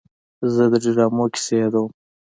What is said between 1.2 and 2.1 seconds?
کیسې یادوم.